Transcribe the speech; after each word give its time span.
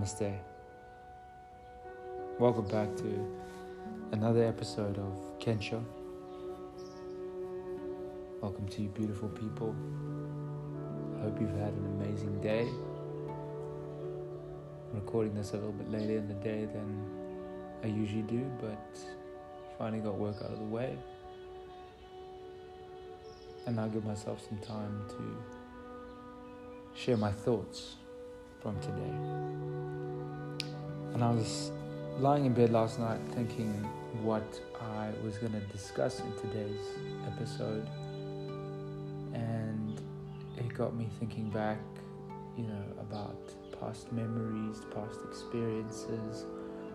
Namaste. 0.00 0.38
Welcome 2.38 2.66
back 2.68 2.96
to 2.96 3.36
another 4.12 4.44
episode 4.44 4.96
of 4.96 5.38
Kensho. 5.38 5.84
Welcome 8.40 8.66
to 8.68 8.82
you, 8.82 8.88
beautiful 8.88 9.28
people. 9.28 9.76
I 11.18 11.24
hope 11.24 11.38
you've 11.38 11.50
had 11.50 11.74
an 11.74 12.00
amazing 12.00 12.40
day. 12.40 12.66
I'm 14.90 14.94
recording 14.94 15.34
this 15.34 15.50
a 15.50 15.56
little 15.56 15.72
bit 15.72 15.90
later 15.90 16.16
in 16.16 16.28
the 16.28 16.34
day 16.34 16.64
than 16.64 17.04
I 17.84 17.88
usually 17.88 18.22
do, 18.22 18.50
but 18.58 18.98
finally 19.76 20.00
got 20.00 20.14
work 20.14 20.36
out 20.36 20.52
of 20.52 20.58
the 20.60 20.64
way. 20.64 20.96
And 23.66 23.78
I'll 23.78 23.90
give 23.90 24.06
myself 24.06 24.40
some 24.48 24.58
time 24.60 25.04
to 25.10 25.36
share 26.98 27.18
my 27.18 27.32
thoughts 27.32 27.96
from 28.62 28.78
today. 28.80 29.14
And 31.14 31.24
I 31.24 31.30
was 31.30 31.72
lying 32.18 32.46
in 32.46 32.52
bed 32.52 32.70
last 32.70 32.98
night 32.98 33.20
thinking 33.32 33.72
what 34.22 34.60
I 34.80 35.10
was 35.24 35.38
going 35.38 35.52
to 35.52 35.60
discuss 35.72 36.20
in 36.20 36.32
today's 36.34 36.86
episode. 37.26 37.88
And 39.32 40.00
it 40.56 40.74
got 40.74 40.94
me 40.94 41.08
thinking 41.18 41.48
back, 41.50 41.78
you 42.56 42.64
know, 42.64 42.84
about 43.00 43.38
past 43.80 44.12
memories, 44.12 44.82
past 44.94 45.20
experiences, 45.24 46.44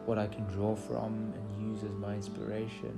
what 0.06 0.20
I 0.20 0.28
can 0.28 0.46
draw 0.46 0.76
from 0.76 1.34
and 1.34 1.72
use 1.72 1.84
as 1.84 1.96
my 1.98 2.14
inspiration. 2.14 2.98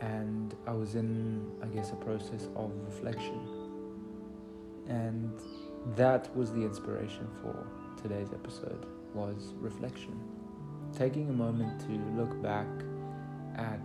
And 0.00 0.54
I 0.66 0.72
was 0.72 0.94
in, 0.94 1.50
I 1.62 1.66
guess, 1.66 1.92
a 1.92 1.96
process 1.96 2.48
of 2.56 2.72
reflection. 2.84 3.40
And 4.88 5.32
that 5.96 6.34
was 6.36 6.52
the 6.52 6.62
inspiration 6.62 7.28
for 7.40 7.66
today's 8.00 8.32
episode 8.32 8.86
was 9.14 9.54
reflection. 9.58 10.18
Taking 10.96 11.28
a 11.28 11.32
moment 11.32 11.80
to 11.80 11.92
look 12.16 12.40
back 12.42 12.66
at 13.56 13.80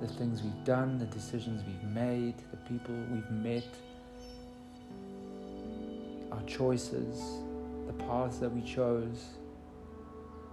the 0.00 0.08
things 0.08 0.42
we've 0.42 0.64
done 0.64 0.98
the 0.98 1.06
decisions 1.06 1.62
we've 1.66 1.90
made 1.90 2.34
the 2.50 2.56
people 2.68 2.94
we've 3.10 3.30
met 3.30 3.68
our 6.32 6.42
choices 6.46 7.20
the 7.86 7.92
paths 8.04 8.38
that 8.38 8.48
we 8.48 8.62
chose 8.62 9.24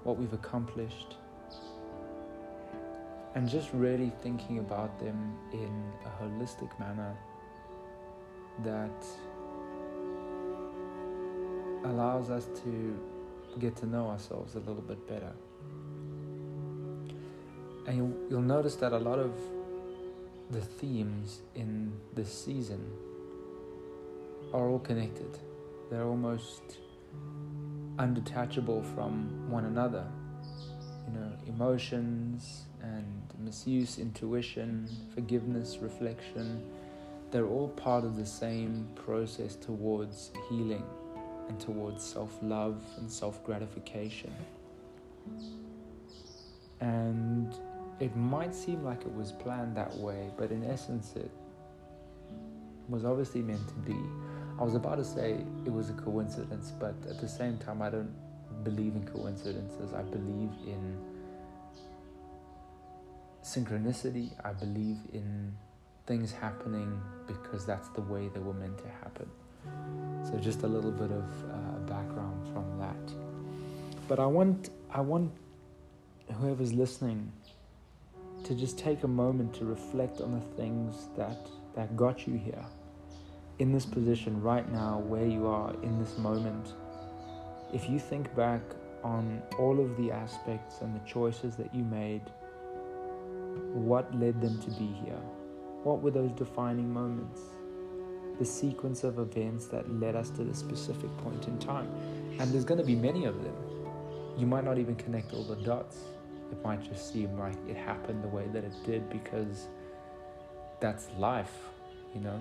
what 0.03 0.17
we've 0.17 0.33
accomplished 0.33 1.15
and 3.35 3.47
just 3.47 3.69
really 3.73 4.11
thinking 4.21 4.59
about 4.59 4.99
them 4.99 5.37
in 5.53 5.91
a 6.05 6.23
holistic 6.23 6.77
manner 6.79 7.15
that 8.63 9.05
allows 11.83 12.29
us 12.29 12.45
to 12.63 12.97
get 13.59 13.75
to 13.77 13.85
know 13.85 14.07
ourselves 14.07 14.55
a 14.55 14.59
little 14.59 14.81
bit 14.81 15.07
better. 15.07 15.31
And 17.87 17.97
you'll, 17.97 18.13
you'll 18.29 18.41
notice 18.41 18.75
that 18.75 18.91
a 18.91 18.97
lot 18.97 19.19
of 19.19 19.31
the 20.51 20.61
themes 20.61 21.41
in 21.55 21.93
this 22.13 22.31
season 22.45 22.85
are 24.53 24.67
all 24.69 24.79
connected. 24.79 25.39
They're 25.89 26.05
almost 26.05 26.61
undetachable 27.97 28.93
from 28.93 29.49
one 29.49 29.65
another. 29.65 30.05
You 31.07 31.19
know, 31.19 31.31
emotions 31.47 32.65
and 32.81 33.05
misuse, 33.39 33.97
intuition, 33.97 34.89
forgiveness, 35.15 35.77
reflection, 35.81 36.69
they're 37.31 37.47
all 37.47 37.69
part 37.69 38.03
of 38.03 38.15
the 38.15 38.25
same 38.25 38.87
process 38.95 39.55
towards 39.55 40.31
healing 40.49 40.83
and 41.49 41.59
towards 41.59 42.03
self 42.03 42.37
love 42.41 42.81
and 42.97 43.11
self 43.11 43.43
gratification. 43.43 44.33
And 46.79 47.53
it 47.99 48.15
might 48.15 48.53
seem 48.53 48.83
like 48.83 49.01
it 49.01 49.13
was 49.13 49.31
planned 49.31 49.75
that 49.77 49.95
way, 49.97 50.29
but 50.37 50.51
in 50.51 50.63
essence, 50.63 51.13
it 51.15 51.31
was 52.87 53.05
obviously 53.05 53.41
meant 53.41 53.67
to 53.67 53.73
be. 53.75 53.97
I 54.59 54.63
was 54.63 54.75
about 54.75 54.95
to 54.95 55.05
say 55.05 55.37
it 55.65 55.71
was 55.71 55.89
a 55.89 55.93
coincidence, 55.93 56.71
but 56.79 56.95
at 57.09 57.19
the 57.19 57.27
same 57.27 57.57
time, 57.57 57.81
I 57.81 57.89
don't 57.89 58.13
believe 58.63 58.95
in 58.95 59.07
coincidences. 59.07 59.93
I 59.93 60.01
believe 60.03 60.49
in 60.65 60.97
synchronicity. 63.43 64.31
I 64.43 64.53
believe 64.53 64.97
in 65.13 65.55
things 66.05 66.31
happening 66.31 66.99
because 67.27 67.65
that's 67.65 67.89
the 67.89 68.01
way 68.01 68.29
they 68.33 68.39
were 68.39 68.53
meant 68.53 68.77
to 68.79 68.87
happen. 68.87 69.29
So 70.23 70.37
just 70.37 70.63
a 70.63 70.67
little 70.67 70.91
bit 70.91 71.11
of 71.11 71.25
uh, 71.49 71.79
background 71.87 72.47
from 72.53 72.77
that. 72.79 73.13
But 74.07 74.19
I 74.19 74.25
want 74.25 74.69
I 74.91 75.01
want 75.01 75.31
whoever's 76.39 76.73
listening 76.73 77.31
to 78.43 78.55
just 78.55 78.77
take 78.77 79.03
a 79.03 79.07
moment 79.07 79.53
to 79.55 79.65
reflect 79.65 80.21
on 80.21 80.33
the 80.33 80.45
things 80.55 81.07
that 81.17 81.37
that 81.75 81.95
got 81.95 82.27
you 82.27 82.37
here 82.37 82.65
in 83.59 83.71
this 83.71 83.85
position 83.85 84.41
right 84.41 84.71
now 84.71 84.99
where 84.99 85.25
you 85.25 85.47
are 85.47 85.73
in 85.81 85.97
this 85.99 86.17
moment. 86.17 86.73
If 87.73 87.89
you 87.89 87.99
think 87.99 88.33
back 88.35 88.61
on 89.03 89.41
all 89.57 89.79
of 89.79 89.97
the 89.97 90.11
aspects 90.11 90.81
and 90.81 90.95
the 90.95 91.05
choices 91.05 91.55
that 91.55 91.73
you 91.73 91.83
made, 91.83 92.21
what 93.73 94.13
led 94.15 94.41
them 94.41 94.59
to 94.61 94.71
be 94.71 94.87
here? 95.03 95.21
What 95.83 96.01
were 96.01 96.11
those 96.11 96.31
defining 96.31 96.91
moments? 96.91 97.41
The 98.39 98.45
sequence 98.45 99.03
of 99.03 99.19
events 99.19 99.65
that 99.67 99.89
led 99.99 100.15
us 100.15 100.29
to 100.31 100.43
this 100.43 100.57
specific 100.57 101.15
point 101.17 101.47
in 101.47 101.57
time. 101.59 101.89
And 102.39 102.51
there's 102.53 102.65
going 102.65 102.79
to 102.79 102.85
be 102.85 102.95
many 102.95 103.25
of 103.25 103.43
them. 103.43 103.55
You 104.37 104.45
might 104.45 104.63
not 104.63 104.77
even 104.77 104.95
connect 104.95 105.33
all 105.33 105.43
the 105.43 105.55
dots. 105.55 105.97
It 106.51 106.63
might 106.63 106.83
just 106.83 107.11
seem 107.11 107.37
like 107.37 107.55
it 107.67 107.75
happened 107.75 108.23
the 108.23 108.27
way 108.27 108.47
that 108.53 108.63
it 108.63 108.73
did 108.85 109.09
because 109.09 109.67
that's 110.79 111.07
life, 111.17 111.53
you 112.13 112.21
know? 112.21 112.39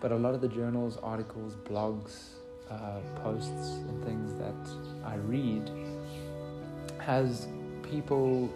But 0.00 0.12
a 0.12 0.16
lot 0.16 0.34
of 0.34 0.40
the 0.40 0.48
journals, 0.48 0.96
articles, 1.02 1.56
blogs, 1.56 2.30
uh, 2.70 3.00
posts, 3.22 3.78
and 3.88 4.04
things 4.04 4.32
that 4.34 5.04
I 5.04 5.16
read 5.16 5.70
has 6.98 7.48
people 7.82 8.52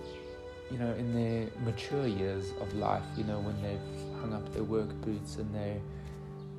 you 0.72 0.78
know, 0.78 0.92
in 0.94 1.12
their 1.12 1.48
mature 1.64 2.06
years 2.06 2.52
of 2.60 2.74
life, 2.74 3.02
you 3.16 3.24
know, 3.24 3.38
when 3.40 3.60
they've 3.62 4.20
hung 4.20 4.32
up 4.32 4.52
their 4.54 4.64
work 4.64 4.88
boots 5.02 5.36
and 5.36 5.54
they're 5.54 5.80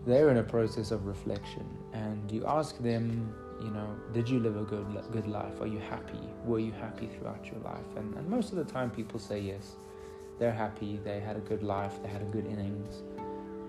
they're 0.06 0.29
in 0.29 0.38
a 0.38 0.44
process 0.44 0.91
of 0.91 1.06
reflection, 1.06 1.66
and 1.94 2.29
you 2.29 2.46
ask 2.46 2.78
them, 2.79 3.34
you 3.62 3.72
know, 3.72 3.88
did 4.13 4.29
you 4.29 4.40
live 4.40 4.57
a 4.57 4.63
good 4.63 4.85
good 5.12 5.28
life? 5.28 5.62
Are 5.62 5.68
you 5.68 5.79
happy? 5.79 6.19
Were 6.46 6.59
you 6.59 6.74
happy 6.74 7.07
throughout 7.07 7.44
your 7.46 7.59
life? 7.62 7.90
And 7.96 8.13
and 8.16 8.29
most 8.29 8.51
of 8.51 8.57
the 8.57 8.66
time, 8.66 8.91
people 8.91 9.19
say 9.19 9.40
yes, 9.40 9.75
they're 10.38 10.53
happy. 10.66 11.00
They 11.03 11.19
had 11.19 11.35
a 11.35 11.45
good 11.51 11.63
life. 11.63 11.94
They 12.03 12.09
had 12.09 12.22
a 12.22 12.31
good 12.35 12.45
innings, 12.45 13.01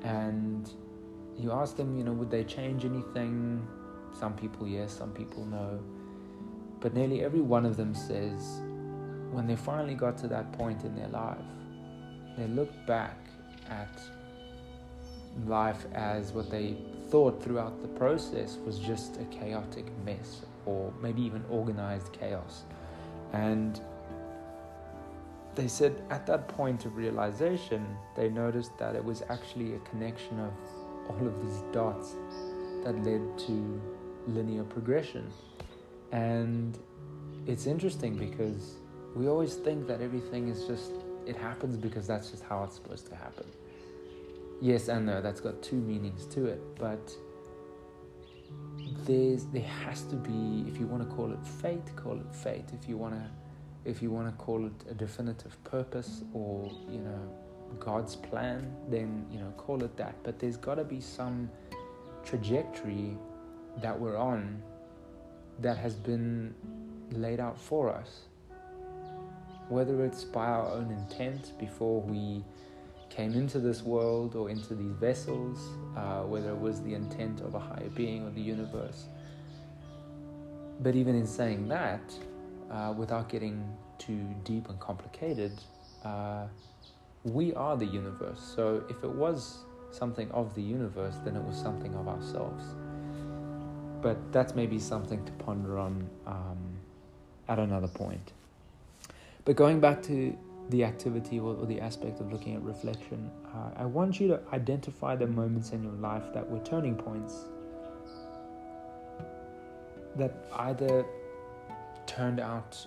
and 0.03 0.71
you 1.39 1.53
ask 1.53 1.77
them, 1.77 1.97
you 1.97 2.05
know, 2.05 2.13
would 2.13 2.31
they 2.31 2.45
change 2.45 2.85
anything? 2.85 3.67
Some 4.19 4.35
people 4.35 4.69
yes, 4.69 4.93
some 4.93 5.13
people 5.13 5.47
no. 5.47 5.81
But 6.81 6.93
nearly 6.93 7.25
every 7.25 7.41
one 7.41 7.65
of 7.65 7.77
them 7.77 7.95
says, 7.95 8.61
when 9.35 9.47
they 9.47 9.57
finally 9.57 9.95
got 9.95 10.17
to 10.19 10.29
that 10.29 10.53
point 10.53 10.85
in 10.85 10.95
their 10.95 11.09
life, 11.09 11.37
they 12.39 12.47
looked 12.47 12.87
back 12.87 13.17
at 13.69 14.01
life 15.47 15.85
as 15.93 16.33
what 16.33 16.51
they 16.51 16.77
thought 17.11 17.43
throughout 17.43 17.83
the 17.83 17.89
process 17.89 18.57
was 18.65 18.79
just 18.79 19.21
a 19.21 19.25
chaotic 19.25 19.87
mess 20.05 20.43
or 20.65 20.93
maybe 21.03 21.23
even 21.23 21.45
organized 21.51 22.13
chaos. 22.13 22.63
And 23.33 23.81
they 25.55 25.69
said 25.69 26.03
at 26.11 26.27
that 26.27 26.49
point 26.49 26.85
of 26.85 26.97
realization, 26.97 27.85
they 28.17 28.29
noticed 28.29 28.77
that 28.79 28.95
it 28.95 29.05
was 29.05 29.23
actually 29.29 29.75
a 29.75 29.79
connection 29.81 30.39
of 30.41 30.53
all 31.09 31.27
of 31.27 31.43
these 31.45 31.63
dots 31.73 32.15
that 32.85 32.95
led 33.05 33.39
to 33.39 33.83
linear 34.29 34.65
progression. 34.65 35.31
And 36.13 36.79
it's 37.47 37.67
interesting 37.67 38.17
because 38.17 38.77
we 39.15 39.29
always 39.29 39.55
think 39.55 39.87
that 39.87 40.01
everything 40.01 40.49
is 40.49 40.67
just 40.67 40.93
it 41.27 41.37
happens 41.37 41.77
because 41.77 42.07
that's 42.07 42.31
just 42.31 42.45
how 42.45 42.65
it's 42.65 42.75
supposed 42.75 43.07
to 43.09 43.17
happen. 43.17 43.47
Yes 44.61 44.89
and 44.89 45.07
no, 45.07 45.21
that's 45.21 45.41
got 45.41 45.63
two 45.63 45.77
meanings 45.77 46.27
to 46.27 46.47
it, 46.47 46.61
but 46.79 47.13
there's 49.07 49.45
there 49.47 49.63
has 49.63 50.03
to 50.03 50.17
be 50.17 50.65
if 50.69 50.79
you 50.79 50.87
want 50.87 51.09
to 51.09 51.15
call 51.15 51.33
it 51.33 51.45
fate, 51.47 51.85
call 51.97 52.17
it 52.17 52.35
fate. 52.35 52.67
If 52.73 52.89
you 52.89 52.97
want 52.97 53.15
to 53.15 53.31
if 53.85 54.01
you 54.03 54.11
want 54.11 54.27
to 54.29 54.45
call 54.45 54.67
it 54.67 54.73
a 54.91 54.95
definitive 54.95 55.63
purpose 55.65 56.23
or, 56.33 56.71
you 56.91 57.01
know, 57.01 57.21
God's 57.79 58.17
plan, 58.17 58.75
then, 58.89 59.27
you 59.31 59.39
know, 59.39 59.51
call 59.57 59.83
it 59.83 59.97
that. 59.97 60.15
But 60.23 60.39
there's 60.39 60.57
got 60.57 60.77
to 60.77 60.85
be 60.85 61.01
some 61.01 61.51
trajectory 62.25 63.17
that 63.83 63.99
we're 63.99 64.17
on 64.17 64.63
that 65.61 65.77
has 65.77 65.95
been 65.95 66.55
laid 67.13 67.41
out 67.41 67.61
for 67.61 67.91
us 67.91 68.23
whether 69.69 70.05
it's 70.05 70.25
by 70.25 70.47
our 70.47 70.71
own 70.71 70.91
intent 70.91 71.53
before 71.59 72.01
we 72.03 72.45
came 73.11 73.35
into 73.35 73.59
this 73.61 73.83
world 73.83 74.35
or 74.35 74.51
into 74.51 74.75
these 74.75 74.93
vessels, 74.93 75.59
uh, 75.97 76.23
whether 76.23 76.51
it 76.51 76.59
was 76.59 76.83
the 76.83 76.95
intent 76.95 77.41
of 77.41 77.55
a 77.55 77.59
higher 77.59 77.89
being 77.95 78.27
or 78.27 78.31
the 78.31 78.41
universe. 78.41 79.07
But 80.81 80.97
even 80.97 81.15
in 81.15 81.27
saying 81.27 81.69
that, 81.69 82.03
uh, 82.71 82.93
without 82.97 83.29
getting 83.29 83.65
too 83.99 84.27
deep 84.43 84.69
and 84.69 84.79
complicated, 84.81 85.53
uh, 86.05 86.47
we 87.23 87.55
are 87.55 87.77
the 87.77 87.87
universe. 87.87 88.41
So 88.41 88.85
if 88.91 89.03
it 89.05 89.11
was 89.11 89.59
something 89.91 90.31
of 90.33 90.55
the 90.55 90.63
universe, 90.63 91.17
then 91.25 91.37
it 91.37 91.43
was 91.43 91.57
something 91.57 91.95
of 91.95 92.09
ourselves. 92.09 92.65
But 94.03 94.33
that's 94.33 94.55
maybe 94.55 94.79
something 94.79 95.25
to 95.25 95.33
ponder 95.33 95.79
on 95.79 96.11
um, 96.27 96.59
at 97.49 97.59
another 97.59 97.89
point. 97.89 98.33
But 99.45 99.57
going 99.57 99.81
back 99.81 100.03
to 100.05 100.37
the 100.71 100.85
activity 100.85 101.39
or, 101.39 101.55
or 101.55 101.67
the 101.67 101.81
aspect 101.81 102.21
of 102.21 102.33
looking 102.33 102.55
at 102.55 102.63
reflection, 102.63 103.31
uh, 103.55 103.71
I 103.77 103.85
want 103.85 104.19
you 104.19 104.29
to 104.29 104.41
identify 104.53 105.17
the 105.17 105.27
moments 105.27 105.71
in 105.71 105.83
your 105.83 105.93
life 105.93 106.33
that 106.33 106.49
were 106.49 106.61
turning 106.61 106.95
points 106.95 107.45
that 110.17 110.33
either 110.57 111.05
turned 112.07 112.41
out 112.41 112.87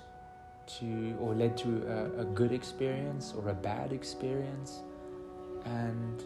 to 0.79 1.15
or 1.19 1.33
led 1.33 1.57
to 1.57 1.85
a, 1.87 2.21
a 2.21 2.25
good 2.25 2.51
experience 2.51 3.33
or 3.37 3.49
a 3.49 3.53
bad 3.53 3.93
experience. 3.93 4.81
And 5.65 6.23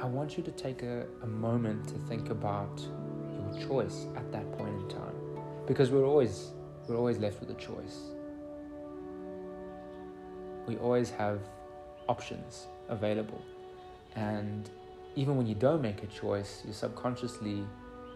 I 0.00 0.06
want 0.06 0.36
you 0.36 0.44
to 0.44 0.50
take 0.52 0.82
a, 0.82 1.06
a 1.22 1.26
moment 1.26 1.88
to 1.88 1.94
think 2.06 2.30
about 2.30 2.80
your 2.80 3.66
choice 3.66 4.06
at 4.16 4.30
that 4.32 4.50
point 4.52 4.74
in 4.80 4.88
time. 4.88 5.14
Because 5.66 5.90
we're 5.90 6.06
always 6.06 6.52
we're 6.86 6.96
always 6.96 7.18
left 7.18 7.40
with 7.40 7.50
a 7.50 7.60
choice. 7.60 8.17
We 10.68 10.76
always 10.76 11.10
have 11.10 11.40
options 12.08 12.66
available. 12.88 13.42
And 14.14 14.68
even 15.16 15.36
when 15.36 15.46
you 15.46 15.54
don't 15.54 15.82
make 15.82 16.02
a 16.02 16.06
choice, 16.06 16.62
you're 16.64 16.74
subconsciously 16.74 17.64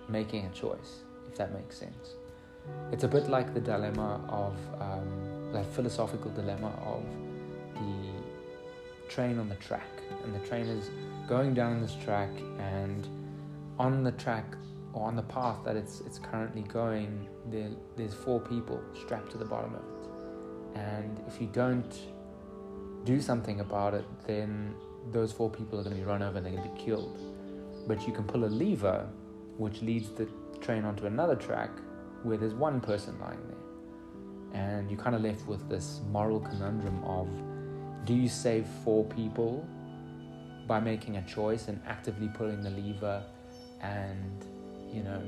making 0.08 0.44
a 0.44 0.50
choice, 0.50 1.00
if 1.28 1.36
that 1.38 1.52
makes 1.54 1.78
sense. 1.78 2.14
It's 2.92 3.04
a 3.04 3.08
bit 3.08 3.28
like 3.28 3.54
the 3.54 3.60
dilemma 3.60 4.20
of 4.28 4.54
um, 4.80 5.52
that 5.52 5.66
philosophical 5.74 6.30
dilemma 6.30 6.72
of 6.84 7.04
the 7.74 9.10
train 9.10 9.38
on 9.38 9.48
the 9.48 9.56
track, 9.56 9.90
and 10.22 10.34
the 10.34 10.46
train 10.46 10.66
is 10.66 10.90
going 11.26 11.54
down 11.54 11.80
this 11.80 11.96
track, 12.04 12.30
and 12.58 13.08
on 13.78 14.04
the 14.04 14.12
track 14.12 14.44
or 14.92 15.06
on 15.06 15.16
the 15.16 15.22
path 15.22 15.56
that 15.64 15.74
it's 15.74 16.02
it's 16.02 16.18
currently 16.18 16.62
going, 16.62 17.28
there, 17.50 17.70
there's 17.96 18.14
four 18.14 18.38
people 18.40 18.80
strapped 18.94 19.30
to 19.32 19.38
the 19.38 19.44
bottom 19.44 19.74
of 19.74 19.80
it, 19.80 20.78
and 20.78 21.20
if 21.26 21.40
you 21.40 21.48
don't 21.48 21.98
do 23.04 23.20
something 23.20 23.60
about 23.60 23.94
it, 23.94 24.04
then 24.26 24.74
those 25.10 25.32
four 25.32 25.50
people 25.50 25.78
are 25.78 25.82
going 25.82 25.96
to 25.96 26.00
be 26.00 26.06
run 26.06 26.22
over 26.22 26.36
and 26.36 26.46
they're 26.46 26.52
going 26.52 26.68
to 26.68 26.74
be 26.74 26.80
killed. 26.80 27.18
But 27.86 28.06
you 28.06 28.12
can 28.12 28.24
pull 28.24 28.44
a 28.44 28.46
lever, 28.46 29.08
which 29.56 29.82
leads 29.82 30.10
the 30.10 30.28
train 30.60 30.84
onto 30.84 31.06
another 31.06 31.34
track 31.34 31.70
where 32.22 32.36
there's 32.36 32.54
one 32.54 32.80
person 32.80 33.18
lying 33.20 33.40
there. 33.48 34.60
And 34.62 34.90
you're 34.90 35.00
kind 35.00 35.16
of 35.16 35.22
left 35.22 35.46
with 35.46 35.68
this 35.68 36.00
moral 36.10 36.40
conundrum 36.40 37.02
of 37.04 37.28
do 38.04 38.14
you 38.14 38.28
save 38.28 38.66
four 38.84 39.04
people 39.04 39.66
by 40.66 40.78
making 40.80 41.16
a 41.16 41.22
choice 41.26 41.68
and 41.68 41.80
actively 41.86 42.28
pulling 42.34 42.60
the 42.60 42.70
lever 42.70 43.22
and, 43.80 44.46
you 44.92 45.02
know, 45.02 45.22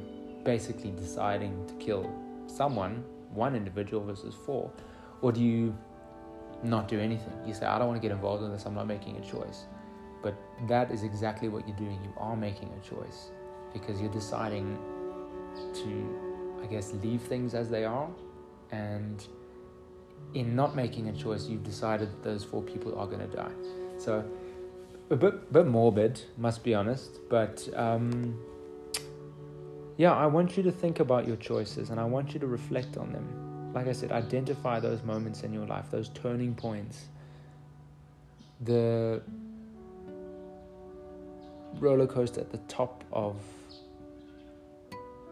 basically 0.44 0.90
deciding 0.90 1.66
to 1.66 1.74
kill 1.74 2.12
someone, 2.46 3.02
one 3.32 3.56
individual 3.56 4.04
versus 4.04 4.34
four? 4.46 4.70
Or 5.22 5.32
do 5.32 5.40
you 5.40 5.76
not 6.62 6.88
do 6.88 7.00
anything? 7.00 7.32
You 7.46 7.54
say, 7.54 7.66
I 7.66 7.78
don't 7.78 7.88
want 7.88 8.00
to 8.00 8.06
get 8.06 8.14
involved 8.14 8.42
in 8.42 8.50
this, 8.50 8.64
I'm 8.66 8.74
not 8.74 8.86
making 8.86 9.16
a 9.16 9.20
choice. 9.20 9.64
But 10.22 10.34
that 10.68 10.90
is 10.90 11.02
exactly 11.02 11.48
what 11.48 11.66
you're 11.68 11.76
doing. 11.76 11.98
You 12.02 12.12
are 12.16 12.36
making 12.36 12.70
a 12.72 12.88
choice 12.88 13.30
because 13.72 14.00
you're 14.00 14.12
deciding 14.12 14.78
to 15.74 16.34
I 16.64 16.66
guess, 16.66 16.94
leave 17.02 17.20
things 17.20 17.54
as 17.54 17.68
they 17.68 17.84
are. 17.84 18.08
And 18.72 19.24
in 20.32 20.56
not 20.56 20.74
making 20.74 21.08
a 21.08 21.12
choice, 21.12 21.46
you've 21.46 21.62
decided 21.62 22.08
those 22.22 22.42
four 22.42 22.62
people 22.62 22.98
are 22.98 23.06
going 23.06 23.20
to 23.20 23.36
die. 23.36 23.52
So, 23.98 24.24
a 25.10 25.16
bit, 25.16 25.52
bit 25.52 25.66
morbid, 25.66 26.22
must 26.38 26.64
be 26.64 26.74
honest. 26.74 27.20
But 27.28 27.68
um, 27.76 28.40
yeah, 29.98 30.14
I 30.14 30.26
want 30.26 30.56
you 30.56 30.62
to 30.62 30.72
think 30.72 31.00
about 31.00 31.28
your 31.28 31.36
choices 31.36 31.90
and 31.90 32.00
I 32.00 32.04
want 32.04 32.32
you 32.32 32.40
to 32.40 32.46
reflect 32.46 32.96
on 32.96 33.12
them. 33.12 33.28
Like 33.74 33.88
I 33.88 33.92
said, 33.92 34.12
identify 34.12 34.78
those 34.78 35.02
moments 35.02 35.42
in 35.42 35.52
your 35.52 35.66
life, 35.66 35.90
those 35.90 36.08
turning 36.10 36.54
points. 36.54 37.08
The 38.60 39.20
roller 41.80 42.06
coaster 42.06 42.40
at 42.40 42.52
the 42.52 42.58
top 42.68 43.02
of 43.12 43.36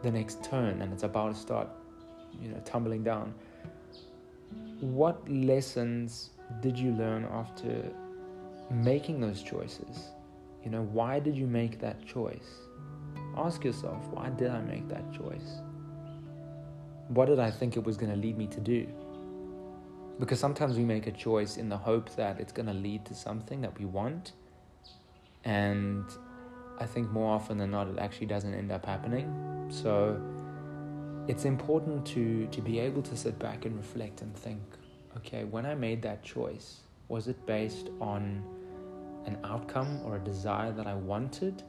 the 0.03 0.11
next 0.11 0.43
turn 0.43 0.83
and 0.83 0.93
it's 0.93 1.05
about 1.05 1.35
to 1.35 1.41
start, 1.41 1.69
you 2.41 2.49
know, 2.49 2.61
tumbling 2.65 3.05
down. 3.05 3.33
What 4.81 5.27
lessons 5.31 6.31
did 6.61 6.77
you 6.77 6.91
learn 6.91 7.25
after 7.33 7.89
making 8.71 9.21
those 9.21 9.41
choices? 9.43 10.09
You 10.65 10.71
know, 10.71 10.83
why 10.83 11.21
did 11.21 11.37
you 11.37 11.47
make 11.47 11.81
that 11.81 12.05
choice? 12.05 12.51
Ask 13.37 13.65
yourself, 13.65 14.03
why 14.09 14.31
did 14.31 14.51
I 14.51 14.61
make 14.61 14.89
that 14.89 15.13
choice? 15.13 15.61
What 17.15 17.27
did 17.27 17.39
I 17.39 17.51
think 17.51 17.77
it 17.77 17.85
was 17.85 17.97
going 17.97 18.11
to 18.11 18.19
lead 18.19 18.39
me 18.39 18.47
to 18.47 18.61
do? 18.61 18.87
Because 20.19 20.41
sometimes 20.41 20.77
we 20.77 20.85
make 20.85 21.07
a 21.07 21.13
choice 21.13 21.57
in 21.57 21.69
the 21.69 21.77
hope 21.77 22.15
that 22.17 22.41
it's 22.41 22.53
going 22.53 22.67
to 22.67 22.73
lead 22.73 23.05
to 23.07 23.15
something 23.15 23.61
that 23.61 23.79
we 23.79 23.85
want. 23.85 24.33
And 25.45 26.05
I 26.79 26.87
think 26.87 27.11
more 27.11 27.35
often 27.35 27.59
than 27.59 27.71
not, 27.71 27.89
it 27.89 27.99
actually 27.99 28.29
doesn't 28.29 28.55
end 28.55 28.73
up 28.73 28.87
happening. 28.87 29.27
So 29.69 30.21
it's 31.29 31.45
important 31.45 32.07
to, 32.07 32.47
to 32.47 32.61
be 32.61 32.79
able 32.79 33.03
to 33.03 33.17
sit 33.17 33.39
back 33.39 33.67
and 33.67 33.77
reflect 33.77 34.23
and 34.23 34.35
think 34.35 34.61
okay, 35.19 35.45
when 35.45 35.67
I 35.67 35.75
made 35.75 36.03
that 36.03 36.23
choice, 36.23 36.81
was 37.09 37.29
it 37.29 37.45
based 37.47 37.91
on 38.01 38.43
an 39.27 39.39
outcome 39.45 40.01
or 40.05 40.17
a 40.17 40.19
desire 40.19 40.73
that 40.73 40.87
I 40.87 40.95
wanted 40.95 41.63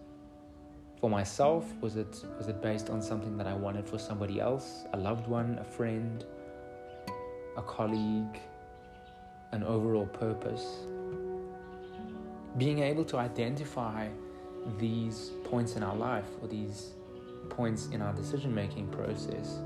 for 1.04 1.10
myself? 1.10 1.66
Was 1.82 1.98
it, 1.98 2.24
was 2.38 2.48
it 2.48 2.62
based 2.62 2.90
on 2.90 3.02
something 3.02 3.36
that 3.36 3.46
I 3.46 3.54
wanted 3.54 3.86
for 3.86 4.00
somebody 4.00 4.40
else, 4.40 4.86
a 4.94 4.98
loved 4.98 5.28
one, 5.28 5.60
a 5.60 5.64
friend, 5.66 6.24
a 7.58 7.62
colleague, 7.62 8.40
an 9.52 9.64
overall 9.64 10.06
purpose? 10.06 10.66
Being 12.58 12.80
able 12.80 13.04
to 13.04 13.18
identify 13.18 14.08
these 14.80 15.32
points 15.44 15.76
in 15.76 15.84
our 15.84 15.94
life 15.94 16.30
or 16.42 16.48
these 16.48 16.92
points 17.50 17.88
in 17.88 18.02
our 18.02 18.14
decision 18.14 18.56
making 18.56 18.88
process 18.88 19.60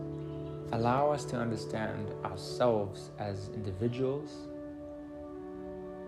allow 0.71 1.11
us 1.11 1.23
to 1.25 1.35
understand 1.37 2.15
ourselves 2.25 3.11
as 3.19 3.49
individuals, 3.49 4.31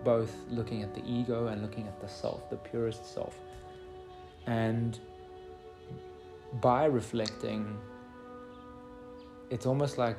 both 0.02 0.34
looking 0.50 0.82
at 0.82 0.92
the 0.92 1.04
ego 1.06 1.46
and 1.46 1.62
looking 1.62 1.86
at 1.86 2.00
the 2.00 2.08
self, 2.08 2.50
the 2.50 2.56
purest 2.56 3.14
self. 3.14 3.36
And 4.48 4.98
by 6.54 6.84
reflecting, 6.86 7.78
it's 9.50 9.66
almost 9.66 9.98
like 9.98 10.18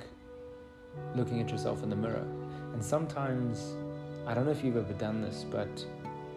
looking 1.15 1.41
at 1.41 1.49
yourself 1.49 1.83
in 1.83 1.89
the 1.89 1.95
mirror. 1.95 2.27
And 2.73 2.83
sometimes, 2.83 3.75
I 4.25 4.33
don't 4.33 4.45
know 4.45 4.51
if 4.51 4.63
you've 4.63 4.77
ever 4.77 4.93
done 4.93 5.21
this, 5.21 5.45
but 5.49 5.85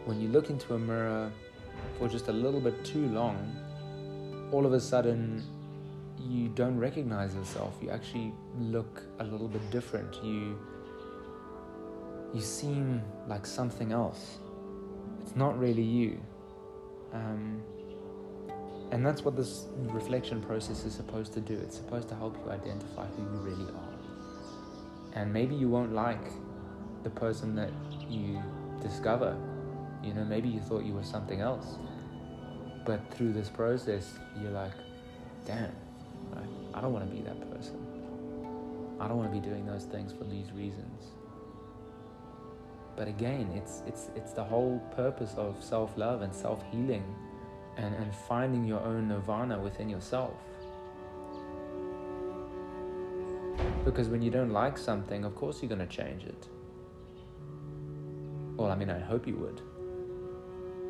when 0.04 0.20
you 0.20 0.28
look 0.28 0.50
into 0.50 0.74
a 0.74 0.78
mirror, 0.78 1.30
for 1.98 2.08
just 2.08 2.28
a 2.28 2.32
little 2.32 2.60
bit 2.60 2.84
too 2.84 3.06
long, 3.08 3.36
all 4.52 4.66
of 4.66 4.72
a 4.72 4.80
sudden 4.80 5.42
you 6.20 6.48
don't 6.48 6.78
recognize 6.78 7.34
yourself. 7.34 7.74
You 7.82 7.90
actually 7.90 8.32
look 8.58 9.02
a 9.18 9.24
little 9.24 9.48
bit 9.48 9.68
different. 9.70 10.14
You 10.22 10.58
you 12.32 12.40
seem 12.40 13.00
like 13.28 13.46
something 13.46 13.92
else. 13.92 14.38
It's 15.22 15.36
not 15.36 15.58
really 15.58 15.82
you. 15.82 16.20
Um, 17.12 17.62
and 18.90 19.04
that's 19.04 19.22
what 19.22 19.36
this 19.36 19.66
reflection 19.76 20.40
process 20.42 20.84
is 20.84 20.94
supposed 20.94 21.32
to 21.34 21.40
do. 21.40 21.54
It's 21.54 21.76
supposed 21.76 22.08
to 22.08 22.14
help 22.14 22.36
you 22.44 22.50
identify 22.50 23.06
who 23.06 23.22
you 23.22 23.38
really 23.38 23.70
are. 23.72 23.94
And 25.14 25.32
maybe 25.32 25.54
you 25.54 25.68
won't 25.68 25.92
like 25.92 26.32
the 27.02 27.10
person 27.10 27.54
that 27.56 27.70
you 28.08 28.42
discover 28.80 29.36
you 30.04 30.12
know, 30.12 30.24
maybe 30.24 30.48
you 30.50 30.60
thought 30.60 30.84
you 30.84 30.92
were 30.92 31.02
something 31.02 31.40
else. 31.40 31.78
But 32.84 33.00
through 33.14 33.32
this 33.32 33.48
process, 33.48 34.12
you're 34.40 34.50
like, 34.50 34.72
damn? 35.46 35.72
I 36.74 36.80
don't 36.80 36.92
want 36.92 37.08
to 37.08 37.14
be 37.14 37.22
that 37.22 37.40
person. 37.50 37.78
I 39.00 39.08
don't 39.08 39.16
want 39.16 39.32
to 39.32 39.40
be 39.40 39.44
doing 39.44 39.64
those 39.64 39.84
things 39.84 40.12
for 40.12 40.24
these 40.24 40.52
reasons. 40.52 41.04
But 42.96 43.08
again, 43.08 43.50
it's 43.54 43.82
it's 43.86 44.10
it's 44.14 44.32
the 44.32 44.44
whole 44.44 44.78
purpose 44.94 45.34
of 45.36 45.62
self-love 45.64 46.22
and 46.22 46.34
self-healing 46.34 47.04
and, 47.76 47.94
and 47.94 48.14
finding 48.14 48.64
your 48.64 48.80
own 48.80 49.08
nirvana 49.08 49.58
within 49.58 49.88
yourself. 49.88 50.34
Because 53.84 54.08
when 54.08 54.22
you 54.22 54.30
don't 54.30 54.50
like 54.52 54.78
something, 54.78 55.24
of 55.24 55.34
course 55.36 55.62
you're 55.62 55.68
going 55.68 55.86
to 55.86 55.96
change 55.96 56.24
it. 56.24 56.48
Well, 58.56 58.70
I 58.70 58.76
mean, 58.76 58.90
I 58.90 59.00
hope 59.00 59.26
you 59.26 59.36
would. 59.36 59.60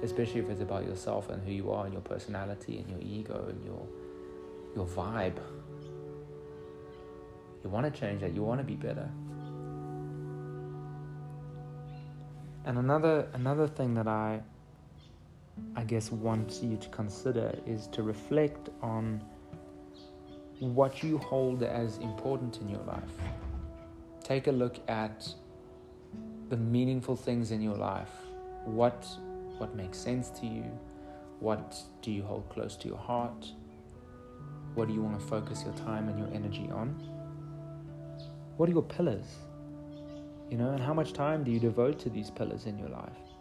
especially 0.03 0.41
if 0.41 0.50
it's 0.50 0.61
about 0.61 0.85
yourself 0.87 1.31
and 1.31 1.43
who 1.45 1.53
you 1.53 1.71
are 1.73 1.85
and 1.85 1.93
your 1.93 2.03
personality 2.03 2.79
and 2.79 2.88
your 2.91 3.00
ego 3.00 3.47
and 3.49 3.64
your 3.64 3.87
your 4.76 4.87
vibe. 4.87 5.38
You 7.62 7.71
want 7.71 7.93
to 7.93 8.00
change 8.00 8.21
that. 8.23 8.35
You 8.35 8.43
want 8.43 8.61
to 8.61 8.64
be 8.64 8.75
better. 8.75 9.09
And 12.64 12.79
another 12.79 13.29
another 13.35 13.67
thing 13.69 13.95
that 13.95 14.09
I 14.09 14.43
I 15.76 15.84
guess 15.84 16.11
want 16.12 16.61
you 16.62 16.76
to 16.76 16.88
consider 16.88 17.56
is 17.66 17.87
to 17.88 18.02
reflect 18.02 18.70
on 18.82 19.23
what 20.61 21.02
you 21.02 21.18
hold 21.18 21.62
as 21.62 21.99
important 21.99 22.58
in 22.61 22.68
your 22.68 22.82
life. 22.82 23.02
Take 24.23 24.46
a 24.46 24.52
look 24.52 24.78
at 24.88 25.28
the 26.49 26.56
meaningful 26.56 27.16
things 27.16 27.50
in 27.50 27.61
your 27.61 27.76
life. 27.76 28.12
What 28.64 29.06
what 29.58 29.75
makes 29.76 29.99
sense 29.99 30.30
to 30.30 30.46
you? 30.46 30.64
What 31.40 31.76
do 32.02 32.11
you 32.11 32.23
hold 32.23 32.49
close 32.49 32.76
to 32.76 32.88
your 32.88 32.99
heart? 32.99 33.46
What 34.75 34.88
do 34.88 34.94
you 34.94 35.02
want 35.02 35.20
to 35.20 35.26
focus 35.26 35.62
your 35.64 35.75
time 35.75 36.08
and 36.08 36.18
your 36.18 36.28
energy 36.32 36.68
on? 36.73 36.88
What 38.56 38.68
are 38.68 38.73
your 38.73 38.82
pillars? 38.82 39.26
You 40.50 40.58
know, 40.58 40.70
and 40.70 40.82
how 40.82 40.94
much 40.94 41.12
time 41.12 41.44
do 41.44 41.50
you 41.50 41.61
devote 41.61 41.99
to 42.00 42.11
these 42.11 42.30
pillars 42.30 42.66
in 42.66 42.78
your 42.78 42.88
life? 42.88 43.34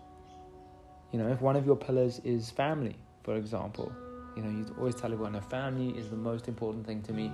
You 1.13 1.19
know, 1.19 1.27
if 1.27 1.41
one 1.41 1.55
of 1.55 1.63
your 1.63 1.75
pillars 1.75 2.19
is 2.23 2.49
family, 2.49 2.95
for 3.21 3.35
example, 3.35 3.91
you 4.35 4.41
know, 4.41 4.49
you 4.49 4.75
always 4.79 4.95
tell 4.95 5.13
everyone, 5.13 5.39
family 5.41 5.95
is 5.95 6.09
the 6.09 6.15
most 6.15 6.47
important 6.47 6.87
thing 6.87 7.03
to 7.03 7.13
me. 7.13 7.31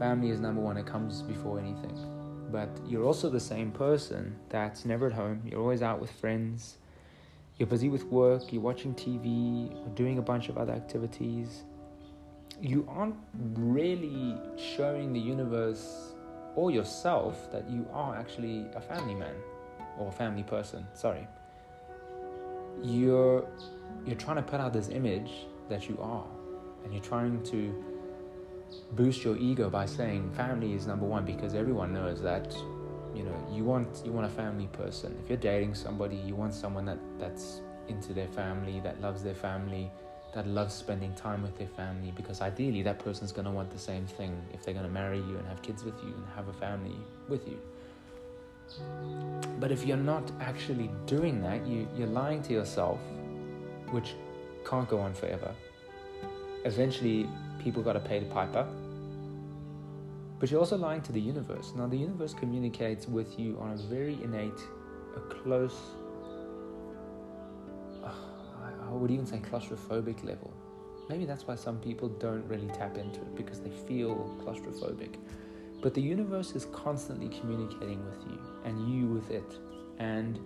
Family 0.00 0.30
is 0.30 0.40
number 0.40 0.60
one, 0.60 0.76
it 0.76 0.84
comes 0.84 1.22
before 1.22 1.60
anything. 1.60 1.96
But 2.50 2.68
you're 2.84 3.04
also 3.04 3.30
the 3.30 3.38
same 3.38 3.70
person 3.70 4.34
that's 4.48 4.84
never 4.84 5.06
at 5.06 5.12
home, 5.12 5.42
you're 5.46 5.60
always 5.60 5.80
out 5.80 6.00
with 6.00 6.10
friends, 6.10 6.78
you're 7.56 7.68
busy 7.68 7.88
with 7.88 8.02
work, 8.06 8.52
you're 8.52 8.60
watching 8.60 8.92
TV, 8.96 9.72
or 9.72 9.88
doing 9.90 10.18
a 10.18 10.22
bunch 10.22 10.48
of 10.48 10.58
other 10.58 10.72
activities. 10.72 11.62
You 12.60 12.84
aren't 12.90 13.14
really 13.54 14.36
showing 14.56 15.12
the 15.12 15.20
universe 15.20 16.14
or 16.56 16.72
yourself 16.72 17.52
that 17.52 17.70
you 17.70 17.86
are 17.92 18.16
actually 18.16 18.66
a 18.74 18.80
family 18.80 19.14
man 19.14 19.36
or 20.00 20.08
a 20.08 20.12
family 20.12 20.42
person. 20.42 20.84
Sorry. 20.94 21.28
You're 22.82 23.46
you're 24.06 24.16
trying 24.16 24.36
to 24.36 24.42
put 24.42 24.60
out 24.60 24.72
this 24.72 24.88
image 24.88 25.30
that 25.68 25.88
you 25.88 25.98
are, 26.00 26.26
and 26.84 26.92
you're 26.92 27.02
trying 27.02 27.42
to 27.44 27.84
boost 28.92 29.24
your 29.24 29.36
ego 29.36 29.70
by 29.70 29.86
saying 29.86 30.30
family 30.32 30.74
is 30.74 30.86
number 30.86 31.06
one 31.06 31.24
because 31.24 31.54
everyone 31.54 31.92
knows 31.92 32.20
that 32.20 32.52
you 33.14 33.22
know 33.22 33.48
you 33.52 33.64
want 33.64 34.02
you 34.04 34.12
want 34.12 34.26
a 34.26 34.34
family 34.34 34.68
person. 34.68 35.16
If 35.22 35.28
you're 35.28 35.38
dating 35.38 35.74
somebody, 35.74 36.16
you 36.16 36.34
want 36.34 36.54
someone 36.54 36.84
that 36.86 36.98
that's 37.18 37.60
into 37.88 38.12
their 38.12 38.28
family, 38.28 38.80
that 38.80 39.00
loves 39.00 39.22
their 39.22 39.34
family, 39.34 39.90
that 40.34 40.46
loves 40.46 40.74
spending 40.74 41.14
time 41.14 41.42
with 41.42 41.56
their 41.56 41.68
family 41.68 42.12
because 42.16 42.40
ideally 42.40 42.82
that 42.82 42.98
person's 42.98 43.30
going 43.32 43.44
to 43.44 43.50
want 43.50 43.70
the 43.70 43.78
same 43.78 44.06
thing 44.06 44.36
if 44.52 44.64
they're 44.64 44.74
going 44.74 44.86
to 44.86 44.92
marry 44.92 45.18
you 45.18 45.36
and 45.38 45.46
have 45.46 45.62
kids 45.62 45.84
with 45.84 45.94
you 46.02 46.12
and 46.14 46.24
have 46.34 46.48
a 46.48 46.52
family 46.52 46.96
with 47.28 47.46
you. 47.46 47.58
But 49.60 49.70
if 49.70 49.86
you're 49.86 49.96
not 49.96 50.30
actually 50.40 50.90
doing 51.06 51.40
that, 51.42 51.66
you, 51.66 51.88
you're 51.96 52.08
lying 52.08 52.42
to 52.42 52.52
yourself, 52.52 52.98
which 53.90 54.14
can't 54.64 54.88
go 54.88 54.98
on 54.98 55.14
forever. 55.14 55.54
Eventually, 56.64 57.28
people 57.58 57.82
got 57.82 57.94
to 57.94 58.00
pay 58.00 58.18
the 58.18 58.26
piper. 58.26 58.66
But 60.38 60.50
you're 60.50 60.60
also 60.60 60.76
lying 60.76 61.02
to 61.02 61.12
the 61.12 61.20
universe. 61.20 61.72
Now, 61.76 61.86
the 61.86 61.96
universe 61.96 62.34
communicates 62.34 63.08
with 63.08 63.38
you 63.38 63.56
on 63.60 63.72
a 63.72 63.76
very 63.76 64.18
innate, 64.22 64.60
a 65.16 65.20
close, 65.20 65.76
uh, 68.04 68.12
I 68.88 68.92
would 68.92 69.10
even 69.10 69.26
say 69.26 69.38
claustrophobic 69.38 70.24
level. 70.24 70.52
Maybe 71.08 71.24
that's 71.24 71.46
why 71.46 71.54
some 71.54 71.78
people 71.78 72.08
don't 72.08 72.46
really 72.48 72.68
tap 72.68 72.96
into 72.96 73.20
it 73.20 73.34
because 73.36 73.60
they 73.60 73.70
feel 73.70 74.36
claustrophobic. 74.42 75.16
But 75.84 75.92
the 75.92 76.00
universe 76.00 76.52
is 76.52 76.64
constantly 76.72 77.28
communicating 77.28 78.02
with 78.06 78.24
you 78.26 78.38
and 78.64 78.88
you 78.88 79.06
with 79.06 79.30
it. 79.30 79.58
And 79.98 80.40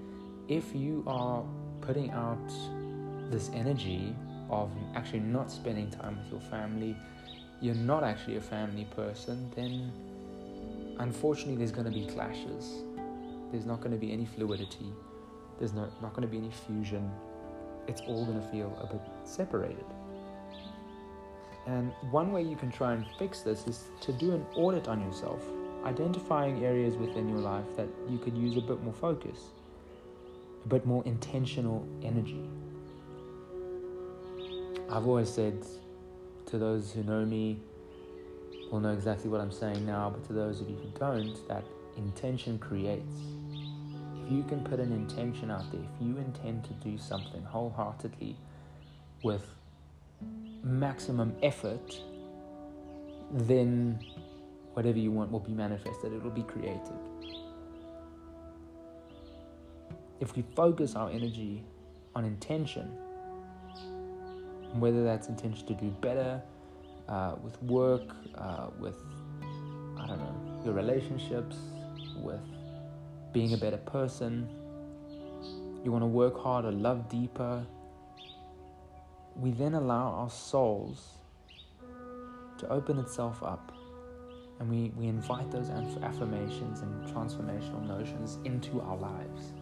if 0.48 0.74
you 0.74 1.04
are 1.06 1.44
putting 1.80 2.10
out 2.10 2.48
this 3.30 3.48
energy 3.54 4.16
of 4.50 4.68
actually 4.96 5.20
not 5.20 5.48
spending 5.48 5.92
time 5.92 6.18
with 6.18 6.32
your 6.32 6.40
family, 6.50 6.96
you're 7.60 7.76
not 7.76 8.02
actually 8.02 8.38
a 8.38 8.40
family 8.40 8.88
person, 8.96 9.48
then 9.54 9.92
unfortunately 10.98 11.54
there's 11.54 11.70
going 11.70 11.86
to 11.86 11.96
be 11.96 12.04
clashes. 12.06 12.82
There's 13.52 13.64
not 13.64 13.78
going 13.78 13.92
to 13.92 13.96
be 13.96 14.12
any 14.12 14.26
fluidity. 14.26 14.92
There's 15.60 15.72
no, 15.72 15.88
not 16.02 16.14
going 16.14 16.22
to 16.22 16.28
be 16.28 16.38
any 16.38 16.50
fusion 16.66 17.08
it's 17.88 18.02
all 18.02 18.26
going 18.26 18.40
to 18.40 18.46
feel 18.48 18.76
a 18.82 18.86
bit 18.86 19.00
separated. 19.24 19.84
And 21.68 21.92
one 22.10 22.32
way 22.32 22.42
you 22.42 22.56
can 22.56 22.72
try 22.72 22.94
and 22.94 23.04
fix 23.18 23.40
this 23.40 23.66
is 23.66 23.84
to 24.00 24.12
do 24.14 24.32
an 24.32 24.44
audit 24.56 24.88
on 24.88 25.02
yourself, 25.02 25.44
identifying 25.84 26.64
areas 26.64 26.96
within 26.96 27.28
your 27.28 27.40
life 27.40 27.76
that 27.76 27.88
you 28.08 28.16
could 28.16 28.34
use 28.36 28.56
a 28.56 28.62
bit 28.62 28.82
more 28.82 28.94
focus, 28.94 29.38
a 30.64 30.68
bit 30.68 30.86
more 30.86 31.04
intentional 31.04 31.86
energy. 32.02 32.48
I've 34.90 35.06
always 35.06 35.28
said 35.28 35.62
to 36.46 36.56
those 36.56 36.90
who 36.90 37.02
know 37.02 37.26
me 37.26 37.58
will 38.72 38.80
know 38.80 38.94
exactly 38.94 39.28
what 39.28 39.42
I'm 39.42 39.52
saying 39.52 39.84
now, 39.84 40.08
but 40.08 40.24
to 40.28 40.32
those 40.32 40.62
of 40.62 40.70
you 40.70 40.76
who 40.76 40.88
don't, 40.98 41.36
that 41.48 41.64
intention 41.98 42.58
creates 42.58 43.20
If 44.24 44.32
you 44.32 44.42
can 44.42 44.62
put 44.64 44.80
an 44.80 44.92
intention 44.92 45.50
out 45.50 45.70
there, 45.70 45.82
if 45.82 46.06
you 46.06 46.16
intend 46.16 46.64
to 46.64 46.72
do 46.74 46.98
something 46.98 47.42
wholeheartedly 47.42 48.36
with 49.22 49.57
maximum 50.62 51.34
effort, 51.42 52.00
then 53.32 53.98
whatever 54.74 54.98
you 54.98 55.10
want 55.10 55.30
will 55.30 55.40
be 55.40 55.52
manifested, 55.52 56.12
it 56.12 56.22
will 56.22 56.30
be 56.30 56.42
created. 56.42 56.98
If 60.20 60.36
we 60.36 60.44
focus 60.54 60.96
our 60.96 61.10
energy 61.10 61.62
on 62.14 62.24
intention, 62.24 62.86
whether 64.74 65.04
that's 65.04 65.28
intention 65.28 65.66
to 65.66 65.74
do 65.74 65.90
better 66.00 66.42
uh, 67.08 67.36
with 67.42 67.60
work, 67.62 68.14
uh, 68.34 68.68
with, 68.78 68.96
I 69.98 70.06
don't 70.06 70.18
know, 70.18 70.62
your 70.64 70.74
relationships, 70.74 71.56
with 72.16 72.40
being 73.32 73.54
a 73.54 73.56
better 73.56 73.76
person. 73.78 74.48
You 75.84 75.92
want 75.92 76.02
to 76.02 76.06
work 76.06 76.40
harder, 76.40 76.72
love 76.72 77.08
deeper. 77.08 77.64
We 79.38 79.52
then 79.52 79.74
allow 79.74 80.10
our 80.10 80.30
souls 80.30 81.00
to 82.58 82.68
open 82.68 82.98
itself 82.98 83.42
up 83.42 83.72
and 84.58 84.68
we, 84.68 84.92
we 84.96 85.06
invite 85.06 85.50
those 85.52 85.70
affirmations 85.70 86.80
and 86.80 87.06
transformational 87.06 87.86
notions 87.86 88.38
into 88.44 88.80
our 88.80 88.96
lives. 88.96 89.52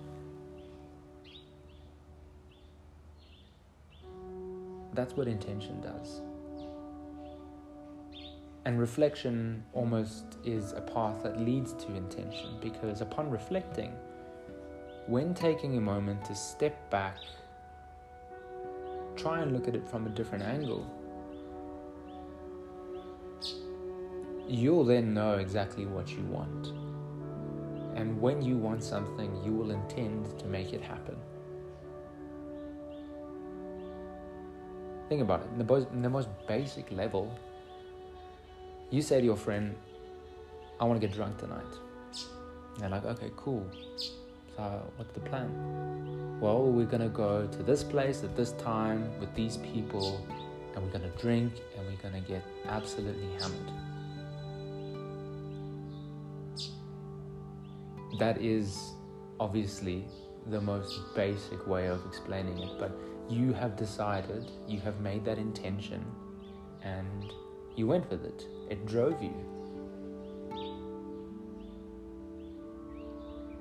That's 4.95 5.13
what 5.13 5.29
intention 5.29 5.83
does. 5.83 6.23
And 8.65 8.81
reflection 8.81 9.63
almost 9.75 10.39
is 10.45 10.73
a 10.73 10.81
path 10.81 11.23
that 11.23 11.39
leads 11.39 11.75
to 11.75 11.95
intention 11.95 12.57
because 12.63 13.03
upon 13.03 13.31
reflecting, 13.31 13.93
when 15.07 15.35
taking 15.35 15.77
a 15.77 15.81
moment 15.81 16.25
to 16.25 16.35
step 16.35 16.91
back, 16.91 17.19
try 19.17 19.41
and 19.41 19.53
look 19.53 19.69
at 19.69 19.75
it 19.75 19.87
from 19.89 20.07
a 20.07 20.11
different 20.11 20.45
angle, 20.45 20.87
you'll 24.49 24.85
then 24.85 25.15
know 25.15 25.39
exactly 25.39 25.87
what 25.87 26.11
you 26.11 26.23
want. 26.25 26.73
And 27.97 28.21
when 28.21 28.43
you 28.43 28.57
want 28.57 28.83
something, 28.83 29.43
you 29.45 29.53
will 29.53 29.71
intend 29.71 30.39
to 30.39 30.47
make 30.47 30.73
it 30.73 30.83
happen. 30.83 31.17
Think 35.09 35.23
about 35.23 35.41
it. 35.41 35.49
In 35.53 35.59
the 35.59 35.65
most, 35.65 35.89
in 35.93 36.03
the 36.03 36.11
most 36.11 36.29
basic 36.47 36.91
level, 36.91 37.33
you 38.91 39.03
say 39.03 39.21
to 39.21 39.25
your 39.25 39.37
friend, 39.37 39.75
I 40.79 40.85
want 40.85 41.01
to 41.01 41.07
get 41.07 41.17
drunk 41.17 41.39
tonight. 41.39 41.65
And 42.75 42.83
they're 42.83 42.91
like, 42.91 43.05
okay, 43.05 43.31
cool. 43.37 43.67
So, 44.57 44.91
what's 44.97 45.13
the 45.13 45.21
plan? 45.21 46.41
Well, 46.41 46.65
we're 46.65 46.87
to 47.03 47.11
go 47.11 47.47
to 47.47 47.63
this 47.63 47.83
place 47.85 48.25
at 48.25 48.35
this 48.37 48.53
time 48.53 49.11
with 49.21 49.35
these 49.35 49.59
people, 49.59 50.27
and 50.75 50.83
we're 50.83 50.91
to 51.11 51.19
drink 51.21 51.53
and 51.77 51.87
we're 51.87 52.01
to 52.15 52.27
get 52.27 52.43
absolutely 52.67 53.29
hammered. 53.39 53.73
That 58.19 58.41
is 58.41 58.95
obviously 59.39 60.07
the 60.47 60.61
most 60.61 61.15
basic 61.15 61.67
way 61.67 61.89
of 61.89 62.07
explaining 62.07 62.59
it, 62.59 62.79
but 62.79 62.93
you 63.29 63.53
have 63.53 63.77
decided, 63.77 64.51
you 64.67 64.81
have 64.81 65.01
made 65.01 65.23
that 65.27 65.37
intention, 65.37 66.03
and 66.83 67.31
you 67.75 67.87
went 67.87 68.09
with 68.09 68.25
it. 68.25 68.47
It 68.71 68.87
drove 68.87 69.23
you. 69.23 69.35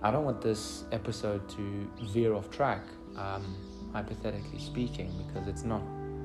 I 0.06 0.12
don't 0.12 0.24
want 0.24 0.40
this 0.40 0.84
episode 0.92 1.50
to 1.50 1.92
veer 2.14 2.36
off 2.36 2.52
track. 2.52 2.84
Um, 3.18 3.58
hypothetically 3.92 4.60
speaking, 4.60 5.12
because 5.26 5.48
it's 5.48 5.64
not 5.64 5.82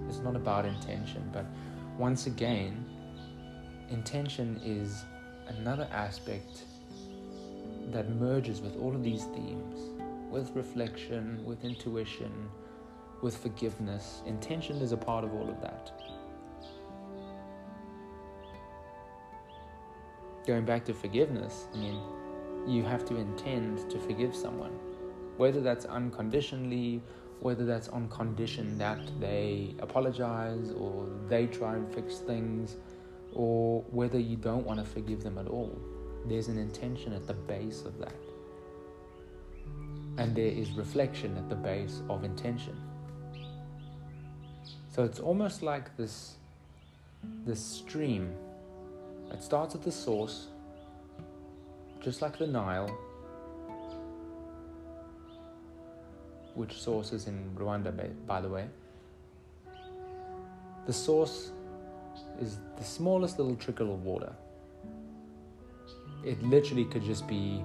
it's 0.06 0.18
not 0.18 0.36
about 0.36 0.66
intention. 0.66 1.26
But 1.32 1.46
once 1.96 2.26
again, 2.26 2.84
intention 3.88 4.60
is 4.62 5.02
another 5.46 5.88
aspect 5.92 6.64
that 7.90 8.10
merges 8.16 8.60
with 8.60 8.76
all 8.76 8.94
of 8.94 9.02
these 9.02 9.24
themes, 9.24 9.78
with 10.30 10.50
reflection, 10.54 11.42
with 11.46 11.64
intuition, 11.64 12.50
with 13.22 13.34
forgiveness. 13.34 14.20
Intention 14.26 14.76
is 14.82 14.92
a 14.92 14.98
part 14.98 15.24
of 15.24 15.32
all 15.32 15.48
of 15.48 15.58
that. 15.62 15.90
Going 20.46 20.66
back 20.66 20.84
to 20.84 20.92
forgiveness, 20.92 21.64
I 21.72 21.78
mean, 21.78 22.19
you 22.66 22.82
have 22.82 23.04
to 23.06 23.16
intend 23.16 23.90
to 23.90 23.98
forgive 23.98 24.34
someone, 24.34 24.72
whether 25.36 25.60
that's 25.60 25.84
unconditionally, 25.84 27.02
whether 27.40 27.64
that's 27.64 27.88
on 27.88 28.08
condition 28.08 28.76
that 28.78 29.00
they 29.18 29.74
apologize 29.80 30.72
or 30.72 31.08
they 31.28 31.46
try 31.46 31.74
and 31.74 31.92
fix 31.94 32.18
things, 32.18 32.76
or 33.32 33.82
whether 33.90 34.18
you 34.18 34.36
don't 34.36 34.66
want 34.66 34.78
to 34.78 34.84
forgive 34.84 35.22
them 35.22 35.38
at 35.38 35.46
all. 35.46 35.78
There's 36.26 36.48
an 36.48 36.58
intention 36.58 37.12
at 37.12 37.26
the 37.26 37.34
base 37.34 37.82
of 37.82 37.98
that. 37.98 38.14
And 40.18 40.36
there 40.36 40.44
is 40.44 40.70
reflection 40.72 41.36
at 41.36 41.48
the 41.48 41.54
base 41.54 42.02
of 42.10 42.24
intention. 42.24 42.76
So 44.90 45.04
it's 45.04 45.20
almost 45.20 45.62
like 45.62 45.96
this, 45.96 46.34
this 47.46 47.64
stream 47.64 48.34
it 49.32 49.42
starts 49.42 49.74
at 49.74 49.82
the 49.82 49.92
source, 49.92 50.48
just 52.00 52.22
like 52.22 52.38
the 52.38 52.46
Nile, 52.46 52.88
which 56.54 56.80
source 56.80 57.12
is 57.12 57.26
in 57.26 57.50
Rwanda, 57.54 57.92
by 58.26 58.40
the 58.40 58.48
way. 58.48 58.66
The 60.86 60.92
source 60.92 61.52
is 62.40 62.58
the 62.76 62.84
smallest 62.84 63.38
little 63.38 63.54
trickle 63.54 63.92
of 63.94 64.02
water. 64.02 64.32
It 66.24 66.42
literally 66.42 66.86
could 66.86 67.04
just 67.04 67.26
be 67.28 67.62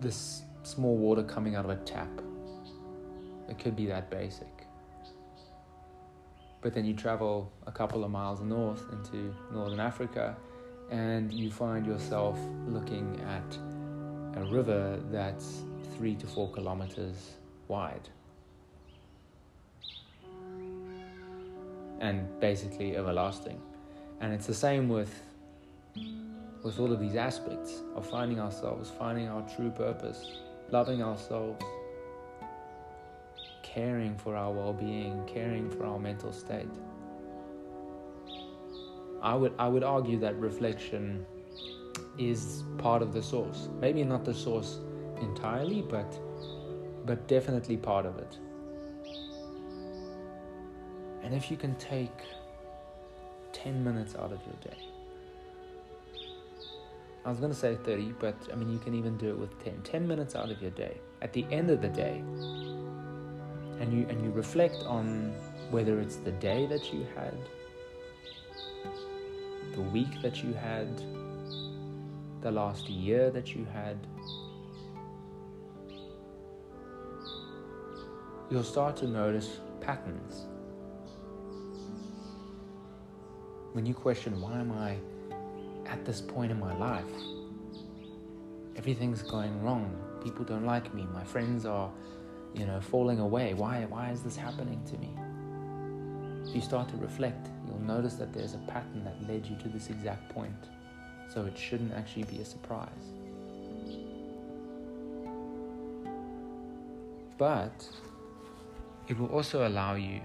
this 0.00 0.42
small 0.62 0.96
water 0.96 1.22
coming 1.22 1.56
out 1.56 1.64
of 1.64 1.70
a 1.70 1.76
tap. 1.76 2.08
It 3.48 3.58
could 3.58 3.76
be 3.76 3.86
that 3.86 4.10
basic. 4.10 4.66
But 6.60 6.74
then 6.74 6.84
you 6.84 6.94
travel 6.94 7.52
a 7.66 7.72
couple 7.72 8.04
of 8.04 8.10
miles 8.10 8.40
north 8.40 8.84
into 8.92 9.34
northern 9.52 9.80
Africa 9.80 10.36
and 10.90 11.32
you 11.32 11.50
find 11.50 11.86
yourself 11.86 12.38
looking 12.66 13.20
at 13.26 14.40
a 14.40 14.44
river 14.44 15.00
that's 15.10 15.62
three 15.96 16.14
to 16.16 16.26
four 16.26 16.50
kilometers 16.50 17.32
wide. 17.68 18.08
And 22.00 22.28
basically 22.40 22.96
everlasting. 22.96 23.60
And 24.20 24.32
it's 24.32 24.46
the 24.46 24.54
same 24.54 24.88
with 24.88 25.22
with 26.62 26.80
all 26.80 26.92
of 26.92 26.98
these 26.98 27.14
aspects 27.14 27.82
of 27.94 28.04
finding 28.04 28.40
ourselves, 28.40 28.90
finding 28.98 29.28
our 29.28 29.42
true 29.54 29.70
purpose, 29.70 30.38
loving 30.70 31.00
ourselves, 31.00 31.64
caring 33.62 34.16
for 34.16 34.34
our 34.34 34.52
well 34.52 34.72
being, 34.72 35.24
caring 35.26 35.70
for 35.70 35.84
our 35.86 35.98
mental 35.98 36.32
state. 36.32 36.68
I 39.22 39.34
would, 39.34 39.52
I 39.58 39.68
would 39.68 39.82
argue 39.82 40.18
that 40.20 40.38
reflection 40.38 41.26
is 42.18 42.62
part 42.78 43.02
of 43.02 43.12
the 43.12 43.22
source. 43.22 43.68
Maybe 43.80 44.04
not 44.04 44.24
the 44.24 44.34
source 44.34 44.78
entirely, 45.20 45.82
but, 45.82 46.18
but 47.04 47.26
definitely 47.26 47.76
part 47.76 48.06
of 48.06 48.18
it. 48.18 48.38
And 51.22 51.34
if 51.34 51.50
you 51.50 51.56
can 51.56 51.74
take 51.76 52.12
10 53.52 53.82
minutes 53.82 54.14
out 54.14 54.32
of 54.32 54.38
your 54.46 54.56
day, 54.62 54.78
I 57.24 57.30
was 57.30 57.40
going 57.40 57.50
to 57.50 57.58
say 57.58 57.74
30, 57.74 58.14
but 58.20 58.36
I 58.52 58.54
mean, 58.54 58.70
you 58.70 58.78
can 58.78 58.94
even 58.94 59.16
do 59.16 59.30
it 59.30 59.38
with 59.38 59.62
10. 59.64 59.82
10 59.82 60.06
minutes 60.06 60.36
out 60.36 60.50
of 60.50 60.62
your 60.62 60.70
day. 60.70 60.98
At 61.22 61.32
the 61.32 61.44
end 61.50 61.70
of 61.70 61.82
the 61.82 61.88
day, 61.88 62.22
and 63.80 63.92
you 63.92 64.06
and 64.08 64.22
you 64.22 64.30
reflect 64.30 64.84
on 64.86 65.34
whether 65.70 66.00
it's 66.00 66.16
the 66.16 66.32
day 66.32 66.66
that 66.66 66.92
you 66.92 67.06
had 67.14 67.36
the 69.74 69.80
week 69.80 70.22
that 70.22 70.42
you 70.42 70.52
had 70.52 70.88
the 72.40 72.50
last 72.50 72.88
year 72.88 73.30
that 73.30 73.54
you 73.54 73.66
had 73.72 73.98
you'll 78.50 78.62
start 78.62 78.96
to 78.96 79.06
notice 79.06 79.60
patterns. 79.80 80.46
When 83.72 83.84
you 83.84 83.94
question 83.94 84.40
why 84.40 84.58
am 84.58 84.72
i 84.72 84.96
at 85.86 86.04
this 86.04 86.20
point 86.20 86.50
in 86.50 86.58
my 86.58 86.76
life? 86.76 87.04
Everything's 88.76 89.22
going 89.22 89.62
wrong. 89.62 89.90
People 90.22 90.44
don't 90.44 90.64
like 90.66 90.92
me. 90.94 91.06
My 91.12 91.24
friends 91.24 91.66
are 91.66 91.90
you 92.56 92.66
know, 92.66 92.80
falling 92.80 93.20
away. 93.20 93.54
Why, 93.54 93.84
why 93.88 94.10
is 94.10 94.22
this 94.22 94.36
happening 94.36 94.80
to 94.86 94.98
me? 94.98 95.10
You 96.54 96.60
start 96.60 96.88
to 96.88 96.96
reflect, 96.96 97.48
you'll 97.76 97.86
notice 97.86 98.14
that 98.14 98.32
there's 98.32 98.54
a 98.54 98.58
pattern 98.58 99.04
that 99.04 99.28
led 99.28 99.46
you 99.46 99.56
to 99.56 99.68
this 99.68 99.90
exact 99.90 100.28
point. 100.30 100.52
So 101.32 101.44
it 101.44 101.58
shouldn't 101.58 101.92
actually 101.92 102.24
be 102.24 102.40
a 102.40 102.44
surprise. 102.44 102.88
But 107.38 107.86
it 109.08 109.18
will 109.18 109.28
also 109.28 109.68
allow 109.68 109.94
you 109.94 110.20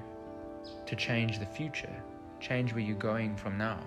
to 0.86 0.96
change 0.96 1.40
the 1.40 1.46
future, 1.46 1.94
change 2.40 2.74
where 2.74 2.82
you're 2.82 2.96
going 2.96 3.36
from 3.36 3.58
now. 3.58 3.80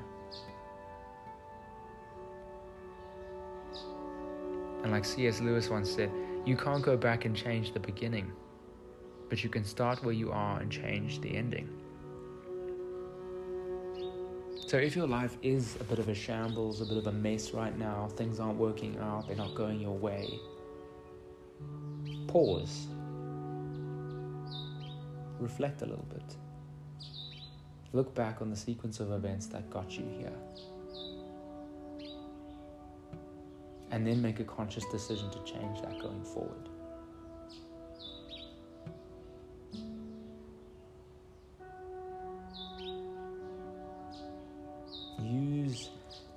And 4.83 4.93
like 4.93 5.05
C.S. 5.05 5.41
Lewis 5.41 5.71
once 5.71 5.91
said, 5.91 6.11
you 6.45 6.57
can't 6.57 6.83
go 6.83 6.97
back 6.97 7.25
and 7.25 7.35
change 7.35 7.73
the 7.73 7.81
beginning, 7.81 8.31
but 9.31 9.43
you 9.43 9.49
can 9.49 9.65
start 9.65 10.05
where 10.05 10.13
you 10.13 10.31
are 10.31 10.61
and 10.61 10.71
change 10.71 11.23
the 11.23 11.35
ending. 11.35 11.84
So, 14.75 14.81
if 14.81 14.97
your 14.97 15.07
life 15.07 15.37
is 15.41 15.77
a 15.81 15.85
bit 15.85 16.01
of 16.01 16.09
a 16.09 16.15
shambles, 16.17 16.81
a 16.81 16.85
bit 16.85 16.97
of 16.97 17.07
a 17.07 17.13
mess 17.13 17.53
right 17.53 17.79
now, 17.79 18.09
things 18.17 18.41
aren't 18.41 18.59
working 18.59 18.99
out, 18.99 19.29
they're 19.29 19.37
not 19.37 19.55
going 19.55 19.79
your 19.79 19.97
way, 19.97 20.41
pause, 22.27 22.89
reflect 25.39 25.83
a 25.83 25.87
little 25.87 26.09
bit, 26.13 26.37
look 27.93 28.13
back 28.17 28.43
on 28.43 28.51
the 28.51 28.57
sequence 28.57 28.99
of 28.99 29.13
events 29.13 29.47
that 29.47 29.71
got 29.71 29.97
you 29.97 30.07
here. 30.19 30.33
and 33.93 34.05
then 34.05 34.21
make 34.21 34.41
a 34.41 34.45
conscious 34.45 34.85
decision 34.87 35.31
to 35.31 35.39
change 35.45 35.81
that 35.83 36.01
going 36.01 36.25
forward. 36.25 36.69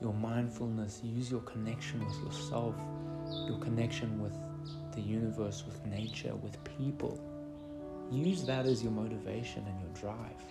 Your 0.08 0.16
mindfulness, 0.16 1.02
use 1.04 1.30
your 1.30 1.42
connection 1.42 2.00
with 2.06 2.18
yourself, 2.24 2.74
your 3.46 3.58
connection 3.60 4.22
with 4.22 4.32
the 4.96 5.02
universe, 5.02 5.66
with 5.68 5.86
nature, 5.86 6.34
with 6.36 6.58
people. 6.64 7.20
Use 8.10 8.46
that 8.46 8.66
as 8.66 8.82
your 8.82 8.94
motivation 8.94 9.66
and 9.68 9.82
your 9.82 9.90
drive. 10.00 10.42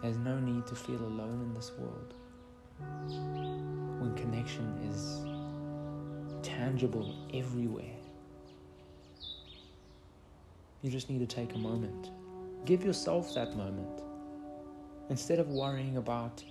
There's 0.00 0.16
no 0.16 0.40
need 0.40 0.66
to 0.66 0.74
feel 0.74 1.02
alone 1.04 1.42
in 1.42 1.52
this 1.52 1.72
world 1.78 2.14
when 4.00 4.14
connection 4.16 4.66
is 4.90 5.26
tangible 6.42 7.14
everywhere. 7.34 7.98
You 10.80 10.90
just 10.90 11.10
need 11.10 11.18
to 11.18 11.26
take 11.26 11.54
a 11.54 11.58
moment. 11.58 12.08
Give 12.64 12.82
yourself 12.82 13.34
that 13.34 13.54
moment. 13.58 14.00
Instead 15.12 15.38
of 15.38 15.48
worrying 15.50 15.98
about 15.98 16.42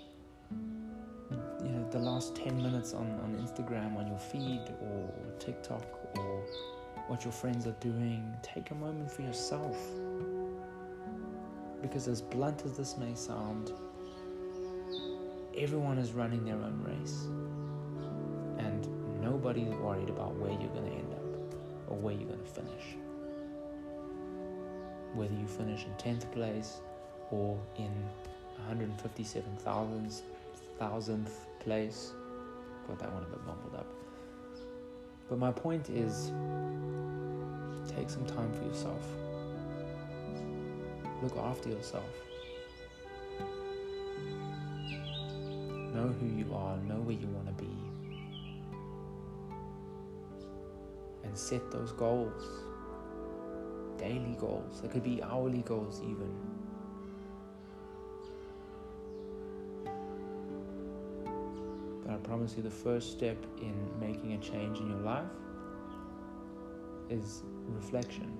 you 0.51 1.69
know 1.69 1.89
the 1.89 1.97
last 1.97 2.35
10 2.35 2.61
minutes 2.61 2.93
on, 2.93 3.07
on 3.23 3.35
Instagram 3.43 3.97
on 3.97 4.05
your 4.05 4.19
feed 4.19 4.61
or 4.83 5.11
TikTok 5.39 5.83
or 6.15 6.43
what 7.07 7.23
your 7.23 7.33
friends 7.33 7.65
are 7.65 7.75
doing, 7.79 8.23
take 8.43 8.69
a 8.69 8.75
moment 8.75 9.11
for 9.11 9.23
yourself. 9.23 9.75
Because 11.81 12.07
as 12.07 12.21
blunt 12.21 12.61
as 12.63 12.77
this 12.77 12.97
may 12.99 13.15
sound, 13.15 13.71
everyone 15.57 15.97
is 15.97 16.11
running 16.11 16.45
their 16.45 16.57
own 16.57 16.79
race. 16.83 17.23
And 18.63 18.87
nobody's 19.23 19.73
worried 19.73 20.09
about 20.09 20.35
where 20.35 20.51
you're 20.51 20.69
going 20.69 20.85
to 20.85 20.97
end 20.97 21.13
up 21.15 21.55
or 21.89 21.97
where 21.97 22.13
you're 22.13 22.29
going 22.29 22.43
to 22.43 22.51
finish. 22.51 22.95
Whether 25.15 25.33
you 25.33 25.47
finish 25.47 25.85
in 25.85 25.93
10th 25.93 26.31
place 26.31 26.81
or 27.31 27.59
in 27.79 27.91
157,000th 28.69 31.31
place. 31.59 32.13
Got 32.87 32.99
that 32.99 33.11
one 33.13 33.23
a 33.23 33.25
bit 33.25 33.43
mumbled 33.45 33.75
up. 33.75 33.87
But 35.29 35.39
my 35.39 35.51
point 35.51 35.89
is 35.89 36.31
take 37.95 38.09
some 38.09 38.25
time 38.25 38.51
for 38.53 38.63
yourself. 38.65 39.05
Look 41.21 41.37
after 41.37 41.69
yourself. 41.69 42.09
Know 45.93 46.07
who 46.19 46.25
you 46.25 46.51
are, 46.53 46.77
know 46.77 47.01
where 47.01 47.15
you 47.15 47.27
want 47.27 47.47
to 47.47 47.53
be. 47.63 47.69
And 51.23 51.37
set 51.37 51.69
those 51.71 51.91
goals. 51.91 52.43
Daily 53.97 54.35
goals. 54.39 54.81
They 54.81 54.87
could 54.87 55.03
be 55.03 55.21
hourly 55.21 55.61
goals, 55.61 56.01
even. 56.01 56.33
Promise 62.31 62.55
you, 62.55 62.63
the 62.63 62.69
first 62.69 63.11
step 63.11 63.35
in 63.61 63.75
making 63.99 64.31
a 64.31 64.37
change 64.37 64.79
in 64.79 64.89
your 64.89 65.01
life 65.01 65.25
is 67.09 67.43
reflection. 67.67 68.31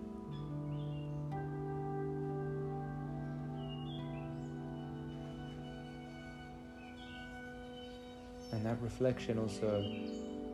And 8.54 8.66
that 8.66 8.82
reflection 8.82 9.38
also 9.38 9.84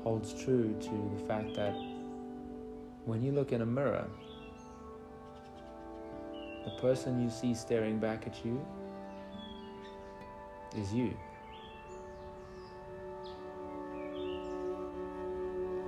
holds 0.01 0.33
true 0.43 0.75
to 0.81 1.19
the 1.19 1.27
fact 1.27 1.53
that 1.57 1.75
when 3.05 3.21
you 3.21 3.31
look 3.31 3.51
in 3.51 3.61
a 3.61 3.67
mirror, 3.67 4.07
the 6.65 6.71
person 6.81 7.21
you 7.21 7.29
see 7.29 7.53
staring 7.53 7.99
back 7.99 8.25
at 8.25 8.43
you 8.43 8.59
is 10.75 10.91
you. 10.91 11.15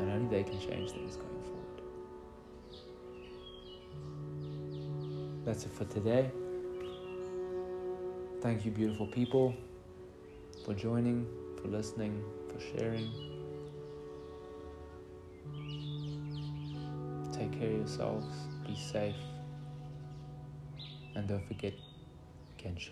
And 0.09 0.23
only 0.23 0.37
they 0.37 0.43
can 0.43 0.59
change 0.59 0.91
things 0.91 1.17
going 1.17 1.43
forward. 1.43 1.81
That's 5.45 5.65
it 5.65 5.71
for 5.71 5.85
today. 5.85 6.31
Thank 8.41 8.65
you, 8.65 8.71
beautiful 8.71 9.05
people, 9.05 9.55
for 10.65 10.73
joining 10.73 11.27
for 11.61 11.67
listening, 11.67 12.23
for 12.47 12.59
sharing. 12.59 13.11
Take 17.31 17.51
care 17.59 17.69
of 17.69 17.77
yourselves, 17.77 18.25
be 18.65 18.75
safe, 18.75 19.15
and 21.15 21.27
don't 21.27 21.45
forget 21.47 21.73
Kensho. 22.57 22.89